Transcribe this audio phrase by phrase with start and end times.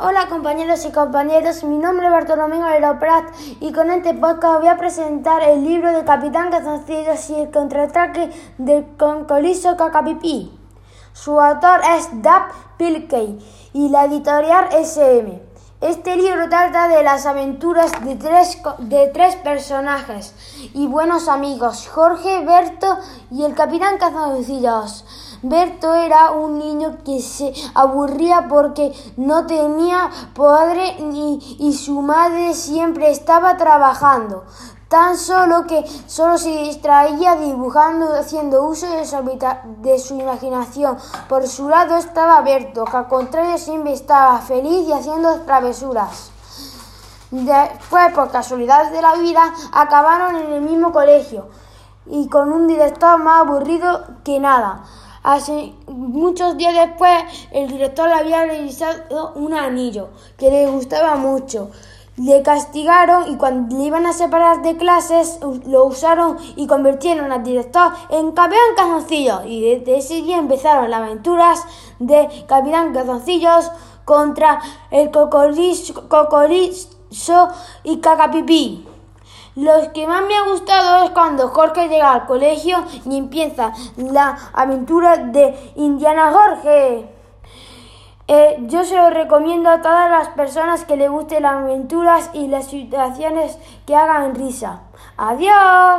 [0.00, 3.24] Hola compañeros y compañeras, mi nombre es Bartolomé Galero Prat
[3.58, 8.30] y con este podcast voy a presentar el libro de Capitán Cazoncillos y el contraataque
[8.58, 10.56] del concoliso Cacapipi.
[11.12, 12.42] Su autor es Dab
[12.76, 15.42] Pilkey y la editorial SM.
[15.80, 20.32] Este libro trata de las aventuras de tres, de tres personajes
[20.74, 22.98] y buenos amigos, Jorge, Berto
[23.32, 25.04] y el Capitán Cazoncillos.
[25.42, 33.10] Berto era un niño que se aburría porque no tenía padre y su madre siempre
[33.10, 34.44] estaba trabajando.
[34.88, 39.16] Tan solo que solo se distraía dibujando, haciendo uso de su,
[39.82, 40.96] de su imaginación.
[41.28, 46.30] Por su lado estaba Berto, que al contrario siempre estaba feliz y haciendo travesuras.
[47.30, 51.48] Después, por casualidad de la vida, acabaron en el mismo colegio
[52.06, 54.84] y con un director más aburrido que nada.
[55.22, 61.70] Hace muchos días después, el director le había revisado un anillo que le gustaba mucho.
[62.16, 67.44] Le castigaron y cuando le iban a separar de clases lo usaron y convirtieron al
[67.44, 69.42] director en Capitán Cazoncillos.
[69.46, 71.64] Y desde ese día empezaron las aventuras
[72.00, 73.70] de Capitán Cazoncillos
[74.04, 74.60] contra
[74.90, 75.94] el Cocorizo
[77.84, 78.86] y Cacapipí.
[79.58, 84.38] Lo que más me ha gustado es cuando Jorge llega al colegio y empieza la
[84.52, 87.08] aventura de Indiana Jorge.
[88.28, 92.46] Eh, yo se lo recomiendo a todas las personas que le gusten las aventuras y
[92.46, 94.82] las situaciones que hagan risa.
[95.16, 95.96] Adiós.